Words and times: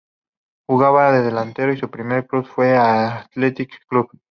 Jugaba 0.67 1.11
de 1.11 1.21
delantero 1.21 1.71
y 1.73 1.77
su 1.77 1.91
primer 1.91 2.25
club 2.25 2.47
fue 2.47 2.71
el 2.71 2.77
Athletic 2.79 3.85
Club. 3.87 4.09